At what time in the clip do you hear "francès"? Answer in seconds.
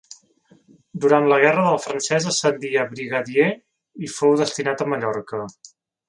1.83-2.25